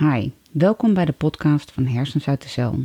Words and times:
Hi, 0.00 0.30
welkom 0.50 0.94
bij 0.94 1.04
de 1.04 1.12
podcast 1.12 1.70
van 1.70 1.86
Hersens 1.86 2.28
uit 2.28 2.42
de 2.42 2.48
Cel. 2.48 2.84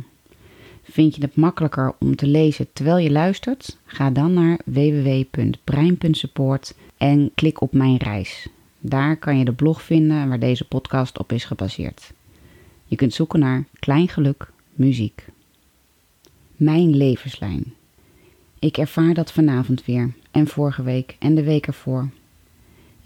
Vind 0.82 1.14
je 1.14 1.22
het 1.22 1.36
makkelijker 1.36 1.94
om 1.98 2.16
te 2.16 2.26
lezen 2.26 2.72
terwijl 2.72 2.98
je 2.98 3.10
luistert? 3.10 3.76
Ga 3.84 4.10
dan 4.10 4.32
naar 4.32 4.58
www.brein.support 4.64 6.74
en 6.96 7.30
klik 7.34 7.60
op 7.60 7.72
Mijn 7.72 7.96
Reis. 7.96 8.48
Daar 8.80 9.16
kan 9.16 9.38
je 9.38 9.44
de 9.44 9.52
blog 9.52 9.82
vinden 9.82 10.28
waar 10.28 10.38
deze 10.38 10.64
podcast 10.64 11.18
op 11.18 11.32
is 11.32 11.44
gebaseerd. 11.44 12.12
Je 12.84 12.96
kunt 12.96 13.14
zoeken 13.14 13.40
naar 13.40 13.64
Klein 13.78 14.08
Geluk 14.08 14.50
Muziek. 14.72 15.24
Mijn 16.56 16.96
levenslijn. 16.96 17.74
Ik 18.58 18.76
ervaar 18.76 19.14
dat 19.14 19.32
vanavond 19.32 19.84
weer, 19.84 20.12
en 20.30 20.46
vorige 20.46 20.82
week 20.82 21.16
en 21.18 21.34
de 21.34 21.42
week 21.42 21.66
ervoor. 21.66 22.08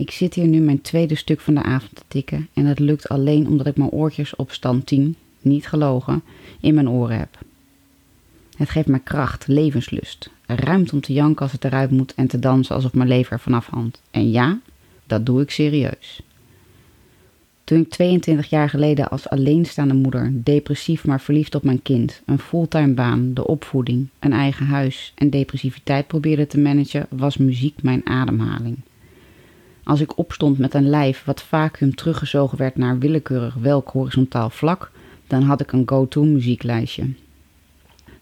Ik 0.01 0.11
zit 0.11 0.35
hier 0.35 0.47
nu 0.47 0.61
mijn 0.61 0.81
tweede 0.81 1.15
stuk 1.15 1.41
van 1.41 1.55
de 1.55 1.63
avond 1.63 1.95
te 1.95 2.03
tikken 2.09 2.49
en 2.53 2.67
het 2.67 2.79
lukt 2.79 3.09
alleen 3.09 3.49
omdat 3.49 3.67
ik 3.67 3.77
mijn 3.77 3.91
oortjes 3.91 4.37
op 4.37 4.53
stand 4.53 4.87
10, 4.87 5.17
niet 5.41 5.67
gelogen, 5.67 6.23
in 6.61 6.75
mijn 6.75 6.89
oren 6.89 7.19
heb. 7.19 7.39
Het 8.57 8.71
geeft 8.71 8.89
mij 8.89 9.01
kracht, 9.01 9.47
levenslust, 9.47 10.31
ruimte 10.47 10.95
om 10.95 11.01
te 11.01 11.13
janken 11.13 11.43
als 11.43 11.53
het 11.53 11.65
eruit 11.65 11.91
moet 11.91 12.15
en 12.15 12.27
te 12.27 12.39
dansen 12.39 12.75
alsof 12.75 12.95
mijn 12.95 13.09
leven 13.09 13.33
er 13.33 13.41
vanaf 13.41 13.67
hangt. 13.67 14.03
En 14.11 14.31
ja, 14.31 14.61
dat 15.07 15.27
doe 15.27 15.43
ik 15.43 15.51
serieus. 15.51 16.21
Toen 17.65 17.81
ik 17.81 17.91
22 17.91 18.51
jaar 18.51 18.69
geleden 18.69 19.11
als 19.11 19.29
alleenstaande 19.29 19.95
moeder, 19.95 20.31
depressief 20.35 21.07
maar 21.07 21.21
verliefd 21.21 21.55
op 21.55 21.63
mijn 21.63 21.83
kind, 21.83 22.23
een 22.27 22.39
fulltime 22.39 22.95
baan, 22.95 23.35
de 23.35 23.47
opvoeding, 23.47 24.09
een 24.19 24.33
eigen 24.33 24.67
huis 24.67 25.13
en 25.15 25.31
depressiviteit 25.31 26.07
probeerde 26.07 26.47
te 26.47 26.59
managen, 26.59 27.07
was 27.11 27.37
muziek 27.37 27.83
mijn 27.83 28.07
ademhaling. 28.07 28.77
Als 29.85 30.01
ik 30.01 30.19
opstond 30.19 30.59
met 30.59 30.75
een 30.75 30.89
lijf 30.89 31.25
wat 31.25 31.43
vacuüm 31.43 31.95
teruggezogen 31.95 32.59
werd 32.59 32.77
naar 32.77 32.99
willekeurig 32.99 33.55
welk 33.55 33.89
horizontaal 33.89 34.51
vlak, 34.51 34.91
dan 35.27 35.43
had 35.43 35.61
ik 35.61 35.73
een 35.73 35.89
go-to 35.89 36.25
muzieklijstje. 36.25 37.05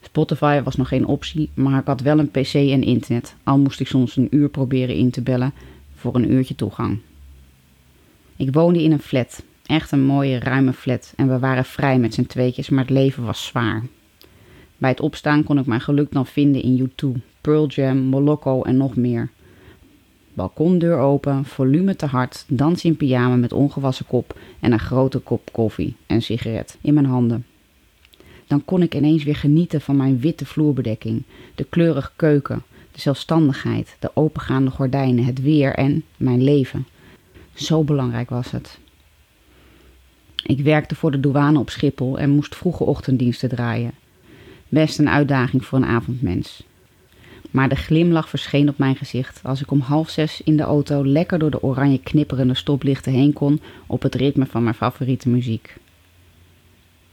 Spotify 0.01 0.63
was 0.63 0.77
nog 0.77 0.89
geen 0.89 1.07
optie, 1.07 1.51
maar 1.55 1.81
ik 1.81 1.87
had 1.87 2.01
wel 2.01 2.19
een 2.19 2.31
pc 2.31 2.55
en 2.55 2.83
internet, 2.83 3.35
al 3.43 3.59
moest 3.59 3.81
ik 3.81 3.87
soms 3.87 4.17
een 4.17 4.29
uur 4.31 4.49
proberen 4.49 4.95
in 4.95 5.11
te 5.11 5.23
bellen 5.23 5.53
voor 5.95 6.15
een 6.15 6.33
uurtje 6.33 6.55
toegang. 6.55 6.99
Ik 8.37 8.53
woonde 8.53 8.83
in 8.83 8.93
een 8.93 8.99
flat, 8.99 9.43
echt 9.67 9.93
een 9.93 10.05
mooie 10.05 10.39
ruime 10.39 10.73
flat 10.73 11.13
en 11.17 11.29
we 11.29 11.39
waren 11.39 11.65
vrij 11.65 11.99
met 11.99 12.15
z'n 12.15 12.27
tweetjes, 12.27 12.69
maar 12.69 12.85
het 12.85 12.93
leven 12.93 13.25
was 13.25 13.47
zwaar. 13.47 13.83
Bij 14.77 14.91
het 14.91 15.01
opstaan 15.01 15.45
kon 15.45 15.59
ik 15.59 15.67
mijn 15.67 15.81
geluk 15.81 16.13
dan 16.13 16.27
vinden 16.27 16.63
in 16.63 16.91
U2, 16.91 17.09
Pearl 17.41 17.67
Jam, 17.67 17.99
Moloko 17.99 18.63
en 18.63 18.77
nog 18.77 18.97
meer. 18.97 19.31
Balkondeur 20.39 20.99
open, 20.99 21.45
volume 21.45 21.97
te 21.97 22.07
hard, 22.07 22.45
dans 22.49 22.85
in 22.85 22.97
pyjama 22.97 23.37
met 23.37 23.53
ongewassen 23.53 24.07
kop 24.07 24.39
en 24.61 24.73
een 24.73 24.79
grote 24.79 25.19
kop 25.19 25.53
koffie 25.53 25.97
en 26.07 26.23
sigaret 26.23 26.79
in 26.81 26.95
mijn 26.95 27.07
handen. 27.07 27.47
Dan 28.47 28.65
kon 28.65 28.83
ik 28.83 28.95
ineens 28.95 29.25
weer 29.25 29.37
genieten 29.37 29.81
van 29.81 29.97
mijn 29.97 30.21
witte 30.21 30.47
vloerbedekking, 30.47 31.23
de 31.55 31.65
kleurige 31.65 32.11
keuken, 32.17 32.63
de 32.93 33.01
zelfstandigheid, 33.01 33.97
de 33.99 34.11
opengaande 34.15 34.71
gordijnen, 34.71 35.25
het 35.25 35.43
weer 35.43 35.75
en 35.75 36.05
mijn 36.17 36.43
leven. 36.43 36.87
Zo 37.55 37.85
belangrijk 37.85 38.31
was 38.31 38.51
het. 38.51 38.79
Ik 40.43 40.61
werkte 40.61 40.95
voor 40.95 41.11
de 41.11 41.21
douane 41.21 41.59
op 41.59 41.71
Schiphol 41.71 42.19
en 42.19 42.31
moest 42.31 42.57
vroege 42.57 42.85
ochtenddiensten 42.85 43.49
draaien. 43.49 43.93
Best 44.69 44.99
een 44.99 45.09
uitdaging 45.09 45.65
voor 45.65 45.79
een 45.79 45.85
avondmens. 45.85 46.68
Maar 47.51 47.69
de 47.69 47.77
glimlach 47.77 48.29
verscheen 48.29 48.69
op 48.69 48.79
mijn 48.79 48.97
gezicht 48.97 49.41
als 49.43 49.61
ik 49.61 49.71
om 49.71 49.81
half 49.81 50.11
zes 50.11 50.41
in 50.45 50.57
de 50.57 50.63
auto 50.63 51.07
lekker 51.07 51.39
door 51.39 51.51
de 51.51 51.63
oranje 51.63 52.01
knipperende 52.01 52.55
stoplichten 52.55 53.13
heen 53.13 53.33
kon 53.33 53.61
op 53.87 54.03
het 54.03 54.15
ritme 54.15 54.47
van 54.47 54.63
mijn 54.63 54.75
favoriete 54.75 55.29
muziek. 55.29 55.77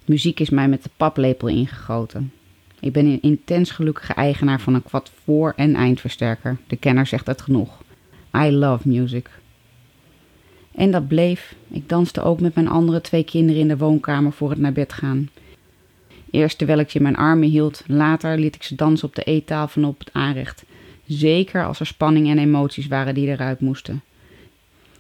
Muziek 0.05 0.39
is 0.39 0.49
mij 0.49 0.67
met 0.67 0.83
de 0.83 0.89
paplepel 0.97 1.47
ingegoten. 1.47 2.31
Ik 2.79 2.93
ben 2.93 3.05
een 3.05 3.21
intens 3.21 3.71
gelukkige 3.71 4.13
eigenaar 4.13 4.61
van 4.61 4.73
een 4.73 4.83
kwad 4.83 5.11
voor- 5.23 5.53
en 5.55 5.75
eindversterker. 5.75 6.57
De 6.67 6.75
kenner 6.75 7.05
zegt 7.05 7.27
het 7.27 7.41
genoeg. 7.41 7.81
I 8.35 8.51
love 8.51 8.87
music. 8.87 9.29
En 10.71 10.91
dat 10.91 11.07
bleef. 11.07 11.55
Ik 11.67 11.89
danste 11.89 12.21
ook 12.21 12.39
met 12.39 12.55
mijn 12.55 12.67
andere 12.67 13.01
twee 13.01 13.23
kinderen 13.23 13.61
in 13.61 13.67
de 13.67 13.77
woonkamer 13.77 14.31
voor 14.31 14.49
het 14.49 14.59
naar 14.59 14.73
bed 14.73 14.93
gaan. 14.93 15.29
Eerst 16.35 16.57
terwijl 16.57 16.79
ik 16.79 16.89
ze 16.89 16.97
in 16.97 17.03
mijn 17.03 17.15
armen 17.15 17.49
hield, 17.49 17.83
later 17.87 18.39
liet 18.39 18.55
ik 18.55 18.63
ze 18.63 18.75
dansen 18.75 19.07
op 19.07 19.15
de 19.15 19.23
eettafel 19.23 19.81
en 19.81 19.87
op 19.87 19.99
het 19.99 20.09
aanrecht. 20.11 20.65
Zeker 21.05 21.65
als 21.65 21.79
er 21.79 21.85
spanning 21.85 22.29
en 22.29 22.37
emoties 22.37 22.87
waren 22.87 23.13
die 23.13 23.27
eruit 23.27 23.59
moesten. 23.59 24.01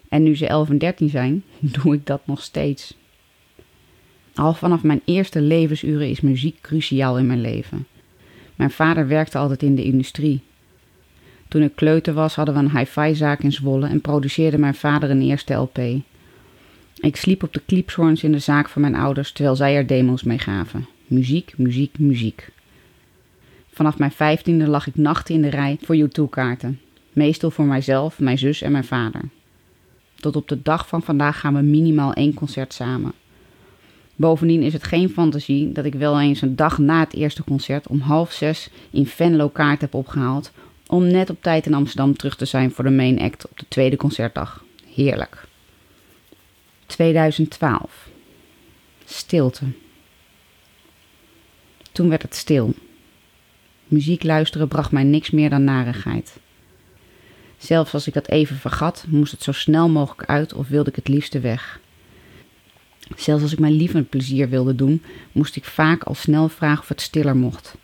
En 0.09 0.23
nu 0.23 0.35
ze 0.35 0.47
11 0.47 0.69
en 0.69 0.77
13 0.77 1.09
zijn, 1.09 1.43
doe 1.81 1.93
ik 1.93 2.05
dat 2.05 2.21
nog 2.27 2.41
steeds. 2.41 2.97
Al 4.35 4.53
vanaf 4.53 4.83
mijn 4.83 5.01
eerste 5.05 5.41
levensuren 5.41 6.09
is 6.09 6.21
muziek 6.21 6.61
cruciaal 6.61 7.17
in 7.17 7.27
mijn 7.27 7.41
leven. 7.41 7.87
Mijn 8.55 8.71
vader 8.71 9.07
werkte 9.07 9.37
altijd 9.37 9.63
in 9.63 9.75
de 9.75 9.83
industrie. 9.83 10.41
Toen 11.47 11.61
ik 11.61 11.75
kleuter 11.75 12.13
was, 12.13 12.35
hadden 12.35 12.55
we 12.55 12.59
een 12.59 12.77
hi-fi 12.77 13.15
zaak 13.15 13.39
in 13.39 13.51
Zwolle 13.51 13.87
en 13.87 14.01
produceerde 14.01 14.57
mijn 14.57 14.75
vader 14.75 15.09
een 15.09 15.21
eerste 15.21 15.53
LP. 15.53 15.77
Ik 16.95 17.15
sliep 17.15 17.43
op 17.43 17.53
de 17.53 17.61
clipshorns 17.67 18.23
in 18.23 18.31
de 18.31 18.39
zaak 18.39 18.69
van 18.69 18.81
mijn 18.81 18.95
ouders 18.95 19.31
terwijl 19.31 19.55
zij 19.55 19.75
er 19.75 19.87
demo's 19.87 20.23
mee 20.23 20.39
gaven. 20.39 20.87
Muziek, 21.07 21.53
muziek, 21.57 21.99
muziek. 21.99 22.49
Vanaf 23.71 23.97
mijn 23.97 24.11
vijftiende 24.11 24.67
lag 24.67 24.87
ik 24.87 24.95
nachten 24.95 25.35
in 25.35 25.41
de 25.41 25.49
rij 25.49 25.77
voor 25.81 25.95
U2-kaarten. 25.95 26.79
Meestal 27.13 27.51
voor 27.51 27.65
mijzelf, 27.65 28.19
mijn 28.19 28.37
zus 28.37 28.61
en 28.61 28.71
mijn 28.71 28.83
vader. 28.83 29.21
Tot 30.15 30.35
op 30.35 30.47
de 30.47 30.61
dag 30.61 30.87
van 30.87 31.01
vandaag 31.01 31.39
gaan 31.39 31.53
we 31.53 31.61
minimaal 31.61 32.13
één 32.13 32.33
concert 32.33 32.73
samen. 32.73 33.13
Bovendien 34.15 34.61
is 34.61 34.73
het 34.73 34.83
geen 34.83 35.09
fantasie 35.09 35.71
dat 35.71 35.85
ik 35.85 35.93
wel 35.93 36.21
eens 36.21 36.41
een 36.41 36.55
dag 36.55 36.77
na 36.77 36.99
het 36.99 37.13
eerste 37.13 37.43
concert 37.43 37.87
om 37.87 37.99
half 37.99 38.31
zes 38.31 38.69
in 38.91 39.05
Venlo 39.05 39.49
kaart 39.49 39.81
heb 39.81 39.93
opgehaald 39.93 40.51
om 40.87 41.07
net 41.07 41.29
op 41.29 41.37
tijd 41.41 41.65
in 41.65 41.73
Amsterdam 41.73 42.15
terug 42.15 42.35
te 42.35 42.45
zijn 42.45 42.71
voor 42.71 42.83
de 42.83 42.89
main 42.89 43.19
act 43.19 43.49
op 43.49 43.59
de 43.59 43.65
tweede 43.67 43.95
concertdag. 43.95 44.63
Heerlijk. 44.93 45.47
2012. 46.85 48.09
Stilte. 49.05 49.65
Toen 51.95 52.09
werd 52.09 52.21
het 52.21 52.35
stil. 52.35 52.73
Muziek 53.87 54.23
luisteren 54.23 54.67
bracht 54.67 54.91
mij 54.91 55.03
niks 55.03 55.29
meer 55.29 55.49
dan 55.49 55.63
narigheid. 55.63 56.37
Zelfs 57.57 57.93
als 57.93 58.07
ik 58.07 58.13
dat 58.13 58.29
even 58.29 58.55
vergat, 58.55 59.05
moest 59.09 59.31
het 59.31 59.43
zo 59.43 59.51
snel 59.51 59.89
mogelijk 59.89 60.29
uit 60.29 60.53
of 60.53 60.67
wilde 60.67 60.89
ik 60.89 60.95
het 60.95 61.07
liefste 61.07 61.39
weg. 61.39 61.79
Zelfs 63.15 63.43
als 63.43 63.51
ik 63.51 63.59
mijn 63.59 63.73
lieve 63.73 64.01
plezier 64.01 64.49
wilde 64.49 64.75
doen, 64.75 65.03
moest 65.31 65.55
ik 65.55 65.65
vaak 65.65 66.03
al 66.03 66.15
snel 66.15 66.49
vragen 66.49 66.81
of 66.81 66.87
het 66.87 67.01
stiller 67.01 67.35
mocht. 67.35 67.75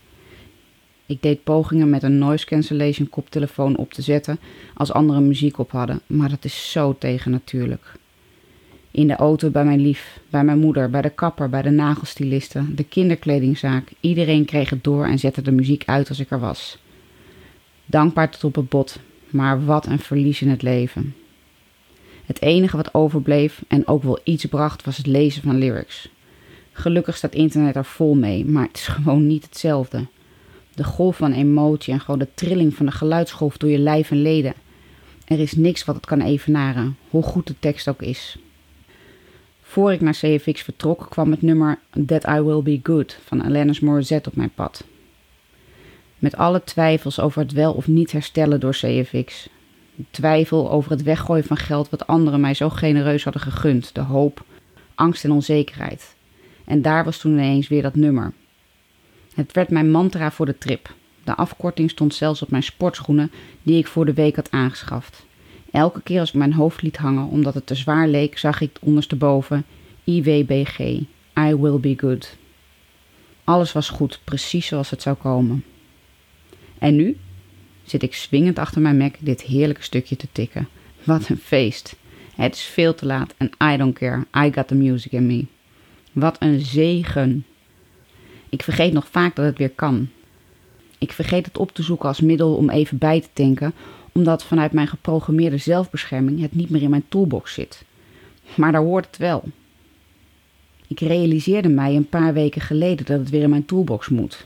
Ik 1.05 1.21
deed 1.21 1.43
pogingen 1.43 1.89
met 1.89 2.03
een 2.03 2.17
noise 2.17 2.45
cancellation 2.45 3.09
koptelefoon 3.09 3.77
op 3.77 3.93
te 3.93 4.01
zetten 4.01 4.39
als 4.73 4.91
anderen 4.91 5.27
muziek 5.27 5.57
op 5.57 5.71
hadden, 5.71 6.01
maar 6.07 6.29
dat 6.29 6.45
is 6.45 6.71
zo 6.71 6.95
tegennatuurlijk. 6.99 7.99
In 8.91 9.07
de 9.07 9.15
auto 9.15 9.49
bij 9.49 9.65
mijn 9.65 9.79
lief, 9.79 10.19
bij 10.29 10.43
mijn 10.43 10.59
moeder, 10.59 10.89
bij 10.89 11.01
de 11.01 11.09
kapper, 11.09 11.49
bij 11.49 11.61
de 11.61 11.69
nagelstiliste, 11.69 12.75
de 12.75 12.83
kinderkledingzaak. 12.83 13.91
Iedereen 13.99 14.45
kreeg 14.45 14.69
het 14.69 14.83
door 14.83 15.05
en 15.05 15.19
zette 15.19 15.41
de 15.41 15.51
muziek 15.51 15.83
uit 15.85 16.09
als 16.09 16.19
ik 16.19 16.31
er 16.31 16.39
was. 16.39 16.77
Dankbaar 17.85 18.29
tot 18.29 18.43
op 18.43 18.55
het 18.55 18.69
bot, 18.69 18.99
maar 19.29 19.65
wat 19.65 19.85
een 19.85 19.99
verlies 19.99 20.41
in 20.41 20.49
het 20.49 20.61
leven. 20.61 21.15
Het 22.25 22.41
enige 22.41 22.77
wat 22.77 22.93
overbleef 22.93 23.63
en 23.67 23.87
ook 23.87 24.03
wel 24.03 24.19
iets 24.23 24.45
bracht 24.45 24.85
was 24.85 24.97
het 24.97 25.05
lezen 25.05 25.41
van 25.41 25.57
lyrics. 25.57 26.09
Gelukkig 26.71 27.17
staat 27.17 27.33
internet 27.33 27.75
er 27.75 27.85
vol 27.85 28.15
mee, 28.15 28.45
maar 28.45 28.67
het 28.67 28.77
is 28.77 28.87
gewoon 28.95 29.27
niet 29.27 29.43
hetzelfde. 29.43 30.05
De 30.73 30.83
golf 30.83 31.17
van 31.17 31.33
emotie 31.33 31.93
en 31.93 31.99
gewoon 31.99 32.19
de 32.19 32.33
trilling 32.33 32.75
van 32.75 32.85
de 32.85 32.91
geluidsgolf 32.91 33.57
door 33.57 33.69
je 33.69 33.77
lijf 33.77 34.11
en 34.11 34.21
leden. 34.21 34.53
Er 35.25 35.39
is 35.39 35.51
niks 35.51 35.85
wat 35.85 35.95
het 35.95 36.05
kan 36.05 36.21
evenaren, 36.21 36.97
hoe 37.09 37.23
goed 37.23 37.47
de 37.47 37.55
tekst 37.59 37.87
ook 37.87 38.01
is. 38.01 38.37
Voor 39.71 39.93
ik 39.93 40.01
naar 40.01 40.13
CFX 40.13 40.61
vertrok, 40.61 41.07
kwam 41.09 41.31
het 41.31 41.41
nummer 41.41 41.79
That 42.05 42.27
I 42.27 42.41
Will 42.41 42.61
Be 42.61 42.79
Good 42.83 43.17
van 43.25 43.43
Alanis 43.43 43.79
Morissette 43.79 44.29
op 44.29 44.35
mijn 44.35 44.53
pad. 44.53 44.83
Met 46.19 46.37
alle 46.37 46.63
twijfels 46.63 47.19
over 47.19 47.41
het 47.41 47.51
wel 47.51 47.73
of 47.73 47.87
niet 47.87 48.11
herstellen 48.11 48.59
door 48.59 48.71
CFX. 48.71 49.49
Twijfel 50.09 50.71
over 50.71 50.91
het 50.91 51.03
weggooien 51.03 51.43
van 51.43 51.57
geld 51.57 51.89
wat 51.89 52.07
anderen 52.07 52.39
mij 52.39 52.53
zo 52.53 52.69
genereus 52.69 53.23
hadden 53.23 53.41
gegund. 53.41 53.95
De 53.95 54.01
hoop, 54.01 54.45
angst 54.95 55.23
en 55.23 55.31
onzekerheid. 55.31 56.15
En 56.65 56.81
daar 56.81 57.03
was 57.03 57.17
toen 57.17 57.31
ineens 57.31 57.67
weer 57.67 57.81
dat 57.81 57.95
nummer. 57.95 58.33
Het 59.33 59.51
werd 59.51 59.69
mijn 59.69 59.91
mantra 59.91 60.31
voor 60.31 60.45
de 60.45 60.57
trip. 60.57 60.93
De 61.23 61.35
afkorting 61.35 61.89
stond 61.89 62.13
zelfs 62.13 62.41
op 62.41 62.49
mijn 62.49 62.63
sportschoenen 62.63 63.31
die 63.63 63.77
ik 63.77 63.87
voor 63.87 64.05
de 64.05 64.13
week 64.13 64.35
had 64.35 64.51
aangeschaft. 64.51 65.25
Elke 65.71 66.01
keer 66.01 66.19
als 66.19 66.29
ik 66.29 66.35
mijn 66.35 66.53
hoofd 66.53 66.81
liet 66.81 66.97
hangen 66.97 67.27
omdat 67.27 67.53
het 67.53 67.65
te 67.65 67.75
zwaar 67.75 68.07
leek, 68.07 68.37
zag 68.37 68.61
ik 68.61 68.77
ondersteboven 68.81 69.65
IWBG, 70.03 70.79
I 71.39 71.55
will 71.55 71.79
be 71.79 71.93
good. 71.97 72.37
Alles 73.43 73.71
was 73.71 73.89
goed, 73.89 74.19
precies 74.23 74.65
zoals 74.65 74.89
het 74.89 75.01
zou 75.01 75.15
komen. 75.15 75.63
En 76.77 76.95
nu 76.95 77.17
zit 77.83 78.03
ik 78.03 78.13
swingend 78.13 78.59
achter 78.59 78.81
mijn 78.81 78.97
Mac 78.97 79.15
dit 79.19 79.41
heerlijke 79.41 79.83
stukje 79.83 80.15
te 80.15 80.27
tikken. 80.31 80.67
Wat 81.03 81.29
een 81.29 81.37
feest. 81.37 81.95
Het 82.35 82.55
is 82.55 82.61
veel 82.61 82.95
te 82.95 83.05
laat 83.05 83.33
en 83.37 83.51
I 83.73 83.77
don't 83.77 83.97
care. 83.97 84.25
I 84.37 84.51
got 84.53 84.67
the 84.67 84.75
music 84.75 85.11
in 85.11 85.25
me. 85.25 85.45
Wat 86.11 86.35
een 86.39 86.59
zegen. 86.59 87.45
Ik 88.49 88.63
vergeet 88.63 88.93
nog 88.93 89.07
vaak 89.07 89.35
dat 89.35 89.45
het 89.45 89.57
weer 89.57 89.69
kan. 89.69 90.09
Ik 91.01 91.11
vergeet 91.11 91.45
het 91.45 91.57
op 91.57 91.73
te 91.73 91.83
zoeken 91.83 92.07
als 92.07 92.19
middel 92.19 92.55
om 92.55 92.69
even 92.69 92.97
bij 92.97 93.21
te 93.21 93.27
tanken, 93.33 93.73
omdat 94.11 94.43
vanuit 94.43 94.71
mijn 94.71 94.87
geprogrammeerde 94.87 95.57
zelfbescherming 95.57 96.41
het 96.41 96.55
niet 96.55 96.69
meer 96.69 96.81
in 96.81 96.89
mijn 96.89 97.05
toolbox 97.09 97.53
zit. 97.53 97.83
Maar 98.55 98.71
daar 98.71 98.81
hoort 98.81 99.05
het 99.05 99.17
wel. 99.17 99.43
Ik 100.87 100.99
realiseerde 100.99 101.69
mij 101.69 101.95
een 101.95 102.09
paar 102.09 102.33
weken 102.33 102.61
geleden 102.61 103.05
dat 103.05 103.19
het 103.19 103.29
weer 103.29 103.41
in 103.41 103.49
mijn 103.49 103.65
toolbox 103.65 104.09
moet. 104.09 104.45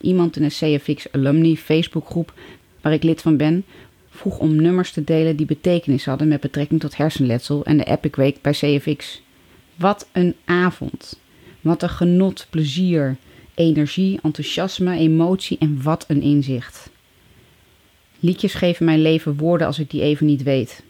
Iemand 0.00 0.36
in 0.36 0.42
een 0.42 0.78
CFX 0.78 1.12
Alumni 1.12 1.56
Facebookgroep, 1.56 2.32
waar 2.80 2.92
ik 2.92 3.02
lid 3.02 3.20
van 3.20 3.36
ben, 3.36 3.64
vroeg 4.10 4.38
om 4.38 4.56
nummers 4.56 4.92
te 4.92 5.04
delen 5.04 5.36
die 5.36 5.46
betekenis 5.46 6.04
hadden 6.04 6.28
met 6.28 6.40
betrekking 6.40 6.80
tot 6.80 6.96
hersenletsel 6.96 7.64
en 7.64 7.76
de 7.76 7.84
Epic 7.84 8.14
Week 8.14 8.42
bij 8.42 8.52
CFX. 8.52 9.22
Wat 9.74 10.08
een 10.12 10.34
avond! 10.44 11.20
Wat 11.60 11.82
een 11.82 11.88
genot, 11.88 12.46
plezier, 12.50 13.16
energie, 13.58 14.18
enthousiasme, 14.22 14.98
emotie 14.98 15.58
en 15.58 15.82
wat 15.82 16.04
een 16.08 16.22
inzicht. 16.22 16.90
Liedjes 18.20 18.54
geven 18.54 18.84
mijn 18.84 19.02
leven 19.02 19.36
woorden 19.36 19.66
als 19.66 19.78
ik 19.78 19.90
die 19.90 20.02
even 20.02 20.26
niet 20.26 20.42
weet. 20.42 20.82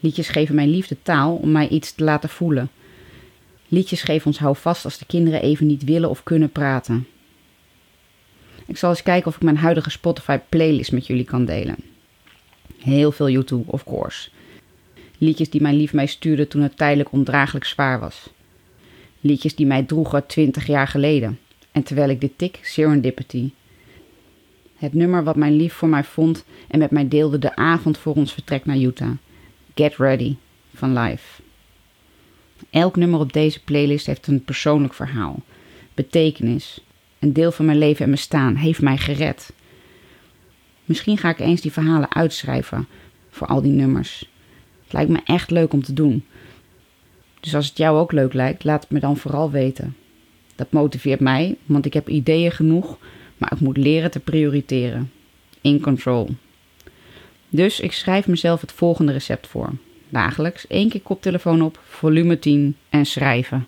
Liedjes 0.00 0.28
geven 0.28 0.54
mijn 0.54 0.70
liefde 0.70 0.96
taal 1.02 1.34
om 1.34 1.52
mij 1.52 1.68
iets 1.68 1.92
te 1.94 2.04
laten 2.04 2.28
voelen. 2.28 2.70
Liedjes 3.68 4.02
geven 4.02 4.26
ons 4.26 4.38
houvast 4.38 4.84
als 4.84 4.98
de 4.98 5.06
kinderen 5.06 5.42
even 5.42 5.66
niet 5.66 5.84
willen 5.84 6.10
of 6.10 6.22
kunnen 6.22 6.50
praten. 6.50 7.06
Ik 8.66 8.76
zal 8.76 8.90
eens 8.90 9.02
kijken 9.02 9.28
of 9.28 9.36
ik 9.36 9.42
mijn 9.42 9.56
huidige 9.56 9.90
Spotify 9.90 10.38
playlist 10.48 10.92
met 10.92 11.06
jullie 11.06 11.24
kan 11.24 11.44
delen. 11.44 11.76
Heel 12.78 13.12
veel 13.12 13.30
YouTube, 13.30 13.72
of 13.72 13.84
course. 13.84 14.28
Liedjes 15.18 15.50
die 15.50 15.62
mijn 15.62 15.76
lief 15.76 15.92
mij 15.92 16.06
stuurde 16.06 16.48
toen 16.48 16.62
het 16.62 16.76
tijdelijk 16.76 17.12
ondraaglijk 17.12 17.64
zwaar 17.64 18.00
was. 18.00 18.30
Liedjes 19.20 19.54
die 19.54 19.66
mij 19.66 19.82
droegen 19.82 20.26
twintig 20.26 20.66
jaar 20.66 20.88
geleden. 20.88 21.38
En 21.72 21.82
terwijl 21.82 22.08
ik 22.08 22.20
dit 22.20 22.38
tik, 22.38 22.58
Serendipity. 22.62 23.50
Het 24.76 24.92
nummer 24.94 25.24
wat 25.24 25.36
mijn 25.36 25.56
lief 25.56 25.74
voor 25.74 25.88
mij 25.88 26.04
vond 26.04 26.44
en 26.68 26.78
met 26.78 26.90
mij 26.90 27.08
deelde 27.08 27.38
de 27.38 27.56
avond 27.56 27.98
voor 27.98 28.14
ons 28.14 28.32
vertrek 28.32 28.64
naar 28.64 28.76
Utah. 28.76 29.10
Get 29.74 29.96
Ready 29.96 30.36
van 30.74 30.98
Live. 30.98 31.42
Elk 32.70 32.96
nummer 32.96 33.20
op 33.20 33.32
deze 33.32 33.64
playlist 33.64 34.06
heeft 34.06 34.26
een 34.26 34.44
persoonlijk 34.44 34.94
verhaal, 34.94 35.42
betekenis. 35.94 36.80
Een 37.18 37.32
deel 37.32 37.52
van 37.52 37.64
mijn 37.64 37.78
leven 37.78 38.04
en 38.04 38.10
bestaan 38.10 38.54
heeft 38.54 38.82
mij 38.82 38.96
gered. 38.96 39.52
Misschien 40.84 41.18
ga 41.18 41.28
ik 41.28 41.38
eens 41.38 41.60
die 41.60 41.72
verhalen 41.72 42.14
uitschrijven 42.14 42.88
voor 43.30 43.46
al 43.46 43.62
die 43.62 43.72
nummers. 43.72 44.30
Het 44.82 44.92
lijkt 44.92 45.10
me 45.10 45.20
echt 45.24 45.50
leuk 45.50 45.72
om 45.72 45.82
te 45.82 45.92
doen. 45.92 46.24
Dus 47.40 47.54
als 47.54 47.68
het 47.68 47.76
jou 47.76 47.98
ook 47.98 48.12
leuk 48.12 48.32
lijkt, 48.32 48.64
laat 48.64 48.82
het 48.82 48.90
me 48.90 49.00
dan 49.00 49.16
vooral 49.16 49.50
weten. 49.50 49.96
Dat 50.58 50.72
motiveert 50.72 51.20
mij, 51.20 51.56
want 51.66 51.86
ik 51.86 51.92
heb 51.92 52.08
ideeën 52.08 52.50
genoeg, 52.50 52.98
maar 53.36 53.52
ik 53.52 53.60
moet 53.60 53.76
leren 53.76 54.10
te 54.10 54.20
prioriteren. 54.20 55.12
In 55.60 55.80
control. 55.80 56.28
Dus 57.48 57.80
ik 57.80 57.92
schrijf 57.92 58.26
mezelf 58.26 58.60
het 58.60 58.72
volgende 58.72 59.12
recept 59.12 59.46
voor. 59.46 59.70
Dagelijks 60.08 60.66
één 60.66 60.88
keer 60.88 61.00
koptelefoon 61.00 61.62
op, 61.62 61.80
volume 61.88 62.38
10 62.38 62.76
en 62.90 63.06
schrijven. 63.06 63.66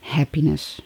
Happiness. 0.00 0.82